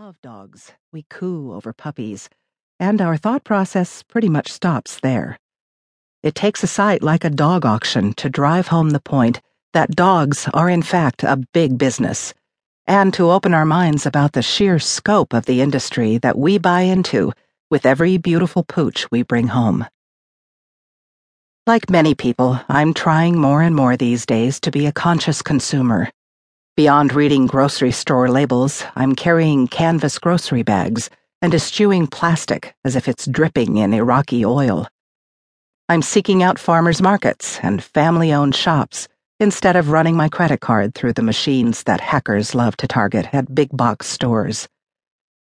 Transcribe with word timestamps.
love 0.00 0.20
dogs, 0.22 0.72
we 0.94 1.04
coo 1.10 1.52
over 1.52 1.74
puppies, 1.74 2.30
and 2.78 3.02
our 3.02 3.18
thought 3.18 3.44
process 3.44 4.02
pretty 4.02 4.30
much 4.30 4.50
stops 4.50 4.98
there. 5.00 5.38
It 6.22 6.34
takes 6.34 6.62
a 6.62 6.66
site 6.66 7.02
like 7.02 7.22
a 7.22 7.28
dog 7.28 7.66
auction 7.66 8.14
to 8.14 8.30
drive 8.30 8.68
home 8.68 8.90
the 8.90 9.00
point 9.00 9.42
that 9.74 9.94
dogs 9.94 10.48
are 10.54 10.70
in 10.70 10.80
fact 10.80 11.22
a 11.22 11.44
big 11.52 11.76
business, 11.76 12.32
and 12.86 13.12
to 13.12 13.30
open 13.30 13.52
our 13.52 13.66
minds 13.66 14.06
about 14.06 14.32
the 14.32 14.40
sheer 14.40 14.78
scope 14.78 15.34
of 15.34 15.44
the 15.44 15.60
industry 15.60 16.16
that 16.16 16.38
we 16.38 16.56
buy 16.56 16.80
into 16.80 17.30
with 17.70 17.84
every 17.84 18.16
beautiful 18.16 18.64
pooch 18.64 19.06
we 19.10 19.22
bring 19.22 19.48
home. 19.48 19.84
Like 21.66 21.90
many 21.90 22.14
people, 22.14 22.58
I'm 22.70 22.94
trying 22.94 23.38
more 23.38 23.60
and 23.60 23.76
more 23.76 23.98
these 23.98 24.24
days 24.24 24.60
to 24.60 24.70
be 24.70 24.86
a 24.86 24.92
conscious 24.92 25.42
consumer 25.42 26.08
Beyond 26.76 27.12
reading 27.12 27.46
grocery 27.46 27.90
store 27.90 28.28
labels, 28.28 28.84
I'm 28.94 29.16
carrying 29.16 29.66
canvas 29.66 30.18
grocery 30.18 30.62
bags 30.62 31.10
and 31.42 31.52
eschewing 31.52 32.06
plastic 32.06 32.74
as 32.84 32.94
if 32.94 33.08
it's 33.08 33.26
dripping 33.26 33.76
in 33.76 33.92
Iraqi 33.92 34.44
oil. 34.44 34.86
I'm 35.88 36.00
seeking 36.00 36.44
out 36.44 36.60
farmers 36.60 37.02
markets 37.02 37.58
and 37.60 37.82
family 37.82 38.32
owned 38.32 38.54
shops 38.54 39.08
instead 39.40 39.74
of 39.74 39.90
running 39.90 40.16
my 40.16 40.28
credit 40.28 40.60
card 40.60 40.94
through 40.94 41.14
the 41.14 41.22
machines 41.22 41.82
that 41.82 42.00
hackers 42.00 42.54
love 42.54 42.76
to 42.76 42.86
target 42.86 43.34
at 43.34 43.52
big 43.52 43.76
box 43.76 44.06
stores. 44.06 44.68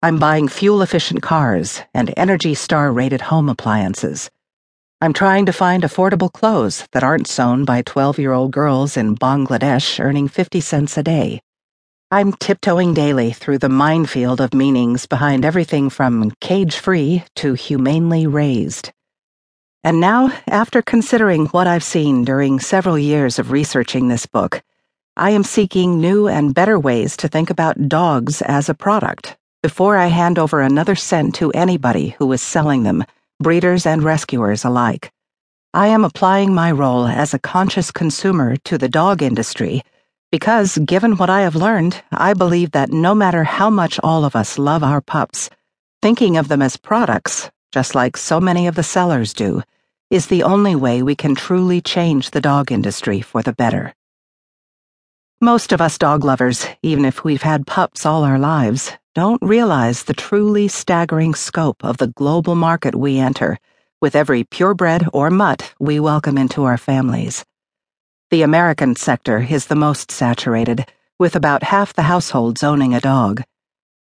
I'm 0.03 0.19
buying 0.19 0.49
fuel 0.49 0.81
efficient 0.81 1.21
cars 1.21 1.81
and 1.93 2.13
Energy 2.17 2.53
Star 2.53 2.91
rated 2.91 3.21
home 3.21 3.47
appliances 3.47 4.29
I'm 5.05 5.13
trying 5.13 5.45
to 5.45 5.53
find 5.53 5.83
affordable 5.83 6.33
clothes 6.33 6.87
that 6.91 7.03
aren't 7.03 7.27
sewn 7.27 7.63
by 7.63 7.83
12 7.83 8.17
year 8.17 8.31
old 8.31 8.49
girls 8.49 8.97
in 8.97 9.15
Bangladesh 9.15 10.03
earning 10.03 10.27
50 10.27 10.59
cents 10.61 10.97
a 10.97 11.03
day. 11.03 11.43
I'm 12.09 12.33
tiptoeing 12.33 12.95
daily 12.95 13.31
through 13.31 13.59
the 13.59 13.69
minefield 13.69 14.41
of 14.41 14.55
meanings 14.55 15.05
behind 15.05 15.45
everything 15.45 15.91
from 15.91 16.31
cage 16.41 16.77
free 16.77 17.23
to 17.35 17.53
humanely 17.53 18.25
raised. 18.25 18.91
And 19.83 19.99
now, 19.99 20.33
after 20.47 20.81
considering 20.81 21.45
what 21.49 21.67
I've 21.67 21.83
seen 21.83 22.25
during 22.25 22.59
several 22.59 22.97
years 22.97 23.37
of 23.37 23.51
researching 23.51 24.07
this 24.07 24.25
book, 24.25 24.63
I 25.15 25.29
am 25.29 25.43
seeking 25.43 26.01
new 26.01 26.27
and 26.27 26.55
better 26.55 26.79
ways 26.79 27.15
to 27.17 27.27
think 27.27 27.51
about 27.51 27.87
dogs 27.87 28.41
as 28.41 28.69
a 28.69 28.73
product 28.73 29.37
before 29.61 29.97
I 29.97 30.07
hand 30.07 30.39
over 30.39 30.61
another 30.61 30.95
cent 30.95 31.35
to 31.35 31.51
anybody 31.51 32.15
who 32.17 32.31
is 32.31 32.41
selling 32.41 32.81
them 32.81 33.05
breeders 33.39 33.85
and 33.85 34.03
rescuers 34.03 34.63
alike. 34.63 35.11
I 35.73 35.87
am 35.87 36.05
applying 36.05 36.53
my 36.53 36.71
role 36.71 37.05
as 37.05 37.33
a 37.33 37.39
conscious 37.39 37.91
consumer 37.91 38.55
to 38.63 38.77
the 38.77 38.87
dog 38.87 39.21
industry 39.21 39.83
because, 40.31 40.77
given 40.77 41.17
what 41.17 41.29
I 41.29 41.41
have 41.41 41.55
learned, 41.55 42.01
I 42.11 42.33
believe 42.33 42.71
that 42.71 42.91
no 42.91 43.13
matter 43.13 43.43
how 43.43 43.69
much 43.69 43.99
all 44.03 44.25
of 44.25 44.35
us 44.35 44.57
love 44.57 44.83
our 44.83 45.01
pups, 45.01 45.49
thinking 46.01 46.37
of 46.37 46.47
them 46.47 46.61
as 46.61 46.77
products, 46.77 47.51
just 47.71 47.95
like 47.95 48.17
so 48.17 48.39
many 48.39 48.67
of 48.67 48.75
the 48.75 48.83
sellers 48.83 49.33
do, 49.33 49.63
is 50.09 50.27
the 50.27 50.43
only 50.43 50.75
way 50.75 51.01
we 51.01 51.15
can 51.15 51.35
truly 51.35 51.81
change 51.81 52.31
the 52.31 52.41
dog 52.41 52.71
industry 52.71 53.21
for 53.21 53.41
the 53.41 53.53
better. 53.53 53.93
Most 55.41 55.73
of 55.73 55.81
us 55.81 55.97
dog 55.97 56.23
lovers, 56.23 56.65
even 56.81 57.05
if 57.05 57.23
we've 57.23 57.41
had 57.41 57.67
pups 57.67 58.05
all 58.05 58.23
our 58.23 58.39
lives, 58.39 58.91
don't 59.15 59.41
realize 59.41 60.03
the 60.03 60.13
truly 60.13 60.67
staggering 60.67 61.33
scope 61.33 61.85
of 61.85 61.95
the 61.97 62.07
global 62.07 62.53
market 62.53 62.93
we 62.93 63.17
enter 63.17 63.57
with 64.01 64.13
every 64.13 64.43
purebred 64.43 65.07
or 65.13 65.29
mutt 65.29 65.73
we 65.79 66.01
welcome 66.01 66.37
into 66.37 66.65
our 66.65 66.77
families. 66.77 67.45
The 68.29 68.41
American 68.41 68.97
sector 68.97 69.39
is 69.49 69.67
the 69.67 69.75
most 69.75 70.11
saturated, 70.11 70.91
with 71.17 71.33
about 71.33 71.63
half 71.63 71.93
the 71.93 72.01
households 72.01 72.61
owning 72.61 72.93
a 72.93 72.99
dog. 72.99 73.41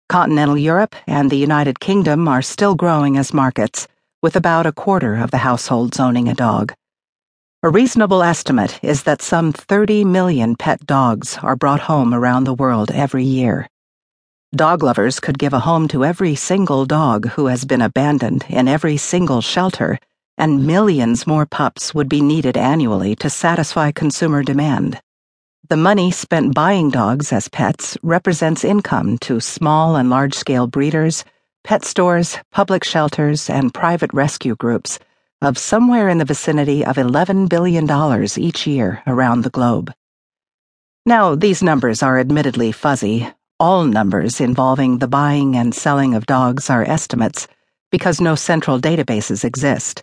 Continental 0.08 0.58
Europe 0.58 0.96
and 1.06 1.30
the 1.30 1.36
United 1.36 1.78
Kingdom 1.78 2.26
are 2.26 2.42
still 2.42 2.74
growing 2.74 3.16
as 3.16 3.32
markets, 3.32 3.86
with 4.22 4.34
about 4.34 4.66
a 4.66 4.72
quarter 4.72 5.14
of 5.14 5.30
the 5.30 5.38
households 5.38 6.00
owning 6.00 6.28
a 6.28 6.34
dog. 6.34 6.74
A 7.62 7.70
reasonable 7.70 8.24
estimate 8.24 8.80
is 8.82 9.04
that 9.04 9.22
some 9.22 9.52
30 9.52 10.04
million 10.04 10.56
pet 10.56 10.84
dogs 10.84 11.38
are 11.44 11.54
brought 11.54 11.80
home 11.80 12.12
around 12.12 12.42
the 12.42 12.54
world 12.54 12.90
every 12.90 13.22
year. 13.22 13.68
Dog 14.54 14.84
lovers 14.84 15.18
could 15.18 15.40
give 15.40 15.52
a 15.52 15.58
home 15.58 15.88
to 15.88 16.04
every 16.04 16.36
single 16.36 16.86
dog 16.86 17.30
who 17.30 17.46
has 17.46 17.64
been 17.64 17.82
abandoned 17.82 18.44
in 18.48 18.68
every 18.68 18.96
single 18.96 19.40
shelter, 19.40 19.98
and 20.38 20.64
millions 20.64 21.26
more 21.26 21.46
pups 21.46 21.92
would 21.94 22.08
be 22.08 22.20
needed 22.20 22.56
annually 22.56 23.16
to 23.16 23.28
satisfy 23.28 23.90
consumer 23.90 24.44
demand. 24.44 25.00
The 25.68 25.76
money 25.76 26.12
spent 26.12 26.54
buying 26.54 26.90
dogs 26.90 27.32
as 27.32 27.48
pets 27.48 27.98
represents 28.04 28.64
income 28.64 29.18
to 29.22 29.40
small 29.40 29.96
and 29.96 30.08
large 30.10 30.34
scale 30.34 30.68
breeders, 30.68 31.24
pet 31.64 31.84
stores, 31.84 32.38
public 32.52 32.84
shelters, 32.84 33.50
and 33.50 33.74
private 33.74 34.14
rescue 34.14 34.54
groups 34.54 35.00
of 35.42 35.58
somewhere 35.58 36.08
in 36.08 36.18
the 36.18 36.24
vicinity 36.24 36.84
of 36.84 36.96
$11 36.96 37.48
billion 37.48 37.84
each 38.38 38.64
year 38.64 39.02
around 39.08 39.42
the 39.42 39.50
globe. 39.50 39.92
Now, 41.04 41.34
these 41.34 41.64
numbers 41.64 42.00
are 42.00 42.20
admittedly 42.20 42.70
fuzzy, 42.70 43.28
all 43.58 43.84
numbers 43.84 44.40
involving 44.40 44.98
the 44.98 45.08
buying 45.08 45.56
and 45.56 45.74
selling 45.74 46.14
of 46.14 46.26
dogs 46.26 46.68
are 46.68 46.84
estimates 46.84 47.48
because 47.90 48.20
no 48.20 48.34
central 48.34 48.78
databases 48.78 49.44
exist. 49.44 50.02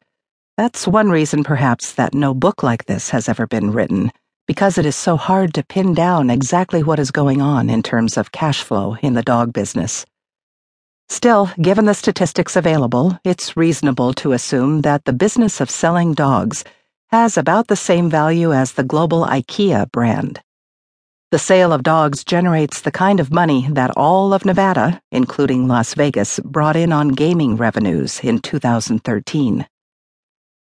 That's 0.58 0.88
one 0.88 1.09
reason, 1.09 1.44
perhaps, 1.44 1.94
that 1.94 2.16
no 2.16 2.34
book 2.34 2.64
like 2.64 2.86
this 2.86 3.12
has 3.12 3.30
ever 3.30 3.46
been 3.46 3.72
written, 3.72 4.12
because 4.47 4.78
it 4.78 4.86
is 4.86 4.96
so 4.96 5.18
hard 5.18 5.53
to 5.53 5.66
pin 5.66 5.94
down 5.94 6.30
exactly 6.30 6.81
what 6.81 7.00
is 7.00 7.12
going 7.12 7.41
on 7.41 7.69
in 7.69 7.84
terms 7.84 8.18
of 8.18 8.31
cash 8.31 8.64
flow 8.64 8.96
in 9.03 9.14
the 9.14 9.22
dog 9.22 9.53
business. 9.53 10.06
Still, 11.09 11.52
given 11.62 11.85
the 11.85 11.94
statistics 11.94 12.56
available, 12.56 13.20
it's 13.24 13.56
reasonable 13.56 14.14
to 14.16 14.31
assume 14.31 14.81
that 14.81 15.06
the 15.06 15.14
business 15.14 15.62
of 15.62 15.70
selling 15.70 16.14
dogs 16.14 16.64
has 17.09 17.38
about 17.38 17.68
the 17.68 17.75
same 17.75 18.09
value 18.09 18.52
as 18.52 18.72
the 18.72 18.84
global 18.84 19.25
IKEA 19.25 19.91
brand. 19.91 20.41
The 21.34 21.40
sale 21.40 21.74
of 21.74 21.82
dogs 21.82 22.24
generates 22.24 22.82
the 22.82 22.92
kind 22.92 23.20
of 23.20 23.32
money 23.32 23.68
that 23.72 23.90
all 23.98 24.36
of 24.36 24.46
Nevada, 24.46 25.02
including 25.12 25.68
Las 25.68 25.96
Vegas, 25.96 26.40
brought 26.46 26.76
in 26.76 26.94
on 26.94 27.08
gaming 27.08 27.58
revenues 27.58 28.20
in 28.20 28.38
2013. 28.38 29.68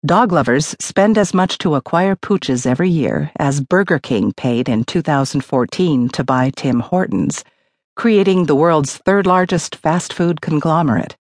Dog 0.05 0.31
lovers 0.31 0.75
spend 0.79 1.17
as 1.17 1.33
much 1.33 1.57
to 1.57 1.73
acquire 1.73 2.15
pooches 2.15 2.67
every 2.67 2.87
year 2.87 3.31
as 3.39 3.61
Burger 3.61 3.97
King 3.97 4.31
paid 4.31 4.69
in 4.69 4.83
2014 4.83 6.09
to 6.09 6.23
buy 6.23 6.51
Tim 6.55 6.81
Hortons, 6.81 7.43
creating 7.95 8.45
the 8.45 8.53
world's 8.53 8.97
third 8.97 9.25
largest 9.25 9.75
fast 9.75 10.13
food 10.13 10.39
conglomerate. 10.39 11.17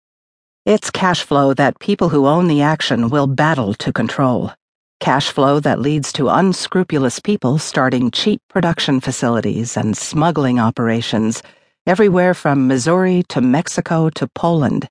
It's 0.66 0.90
cash 0.90 1.22
flow 1.22 1.54
that 1.54 1.78
people 1.78 2.10
who 2.10 2.26
own 2.26 2.48
the 2.48 2.64
action 2.64 3.12
will 3.12 3.28
battle 3.28 3.76
to 3.76 3.94
control 3.94 4.54
cash 5.00 5.30
flow 5.30 5.60
that 5.60 5.80
leads 5.80 6.14
to 6.14 6.30
unscrupulous 6.30 7.20
people 7.20 7.58
starting 7.58 8.12
cheap 8.12 8.42
production 8.50 9.00
facilities 9.00 9.78
and 9.78 9.98
smuggling 9.98 10.60
operations 10.60 11.44
everywhere 11.86 12.34
from 12.34 12.68
Missouri 12.68 13.24
to 13.30 13.42
Mexico 13.42 14.10
to 14.10 14.28
Poland. 14.28 14.90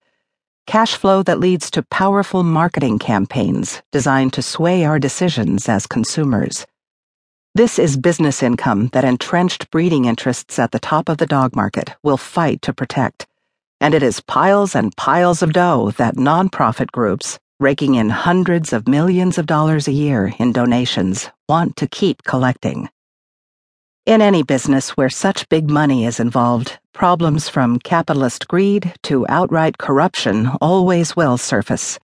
Cash 0.66 0.96
flow 0.96 1.22
that 1.22 1.40
leads 1.40 1.70
to 1.72 1.82
powerful 1.82 2.42
marketing 2.42 2.98
campaigns 2.98 3.82
designed 3.92 4.32
to 4.32 4.42
sway 4.42 4.84
our 4.84 4.98
decisions 4.98 5.68
as 5.68 5.86
consumers. 5.86 6.66
This 7.54 7.78
is 7.78 7.96
business 7.96 8.42
income 8.42 8.88
that 8.92 9.04
entrenched 9.04 9.70
breeding 9.70 10.06
interests 10.06 10.58
at 10.58 10.72
the 10.72 10.80
top 10.80 11.08
of 11.08 11.18
the 11.18 11.26
dog 11.26 11.54
market 11.54 11.94
will 12.02 12.16
fight 12.16 12.62
to 12.62 12.72
protect. 12.72 13.26
And 13.80 13.94
it 13.94 14.02
is 14.02 14.20
piles 14.20 14.74
and 14.74 14.96
piles 14.96 15.42
of 15.42 15.52
dough 15.52 15.92
that 15.96 16.16
nonprofit 16.16 16.90
groups, 16.90 17.38
raking 17.64 17.94
in 17.94 18.10
hundreds 18.10 18.74
of 18.74 18.86
millions 18.86 19.38
of 19.38 19.46
dollars 19.46 19.88
a 19.88 19.92
year 19.92 20.30
in 20.38 20.52
donations, 20.52 21.30
want 21.48 21.74
to 21.76 21.86
keep 21.86 22.22
collecting. 22.22 22.90
In 24.04 24.20
any 24.20 24.42
business 24.42 24.90
where 24.98 25.08
such 25.08 25.48
big 25.48 25.70
money 25.70 26.04
is 26.04 26.20
involved, 26.20 26.78
problems 26.92 27.48
from 27.48 27.78
capitalist 27.78 28.46
greed 28.48 28.92
to 29.04 29.24
outright 29.30 29.78
corruption 29.78 30.50
always 30.60 31.16
will 31.16 31.38
surface. 31.38 31.98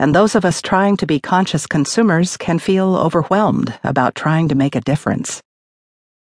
And 0.00 0.12
those 0.12 0.34
of 0.34 0.44
us 0.44 0.60
trying 0.60 0.96
to 0.96 1.06
be 1.06 1.20
conscious 1.20 1.68
consumers 1.68 2.36
can 2.36 2.58
feel 2.58 2.96
overwhelmed 2.96 3.78
about 3.84 4.16
trying 4.16 4.48
to 4.48 4.56
make 4.56 4.74
a 4.74 4.80
difference. 4.80 5.40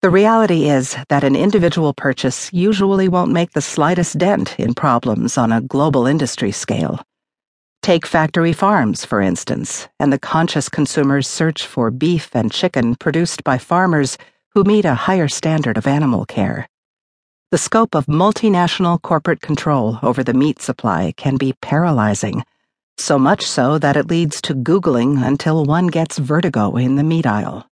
The 0.01 0.11
reality 0.11 0.71
is 0.71 0.97
that 1.09 1.25
an 1.25 1.35
individual 1.35 1.93
purchase 1.93 2.53
usually 2.53 3.09
won't 3.09 3.33
make 3.33 3.51
the 3.51 3.61
slightest 3.75 4.17
dent 4.17 4.55
in 4.61 4.75
problems 4.75 5.37
on 5.37 5.51
a 5.51 5.61
global 5.61 6.07
industry 6.07 6.53
scale. 6.53 7.01
Take 7.83 8.05
factory 8.05 8.53
farms, 8.53 9.07
for 9.07 9.23
instance, 9.23 9.89
and 9.99 10.13
the 10.13 10.19
conscious 10.19 10.69
consumer's 10.69 11.27
search 11.27 11.67
for 11.67 11.91
beef 11.91 12.35
and 12.35 12.53
chicken 12.53 12.95
produced 12.95 13.43
by 13.43 13.57
farmers 13.57 14.19
who 14.51 14.65
meet 14.65 14.85
a 14.85 14.95
higher 14.95 15.29
standard 15.29 15.79
of 15.79 15.87
animal 15.87 16.27
care. 16.27 16.69
The 17.51 17.59
scope 17.59 17.95
of 17.95 18.05
multinational 18.05 19.01
corporate 19.01 19.41
control 19.41 19.99
over 20.03 20.23
the 20.23 20.35
meat 20.35 20.61
supply 20.61 21.15
can 21.17 21.37
be 21.37 21.55
paralyzing, 21.63 22.45
so 22.99 23.19
much 23.19 23.45
so 23.45 23.79
that 23.79 23.97
it 23.97 24.11
leads 24.11 24.43
to 24.43 24.55
Googling 24.55 25.25
until 25.27 25.65
one 25.65 25.87
gets 25.87 26.19
vertigo 26.19 26.77
in 26.77 26.97
the 26.97 27.03
meat 27.03 27.27
aisle. 27.27 27.67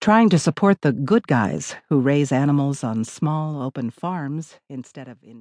Trying 0.00 0.28
to 0.30 0.40
support 0.40 0.80
the 0.80 0.92
good 0.92 1.28
guys 1.28 1.76
who 1.88 2.00
raise 2.00 2.32
animals 2.32 2.82
on 2.82 3.04
small 3.04 3.62
open 3.62 3.90
farms 3.90 4.56
instead 4.68 5.06
of 5.06 5.18
in 5.22 5.36